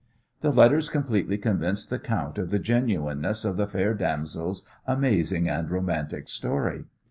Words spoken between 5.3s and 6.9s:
and romantic story.